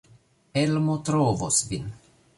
Elmo 0.61 0.95
trovos 1.11 1.63
vin. 1.75 1.85